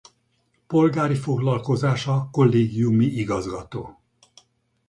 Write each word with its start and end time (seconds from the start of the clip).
Polgári 0.67 1.15
foglalkozása 1.15 2.27
kollégiumi 2.31 3.05
igazgató. 3.05 4.01